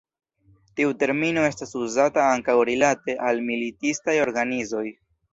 Tiu 0.77 0.93
termino 1.01 1.41
estas 1.49 1.73
uzata 1.79 2.23
ankaŭ 2.37 2.55
rilate 2.69 3.15
al 3.27 3.43
militistaj 3.51 4.15
organizoj. 4.23 4.83